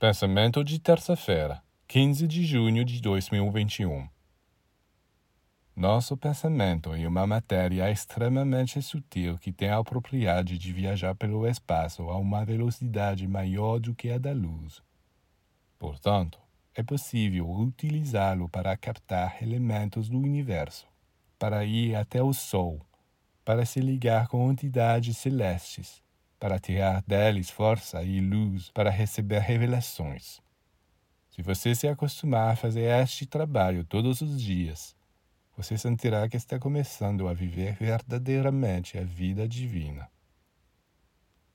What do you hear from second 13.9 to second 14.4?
que a da